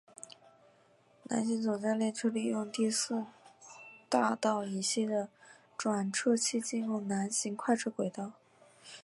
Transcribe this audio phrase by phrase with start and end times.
[1.25, 3.23] 南行总站列车利用第四
[4.09, 5.29] 大道以西的
[5.77, 8.31] 转辙器进入南行快车轨道。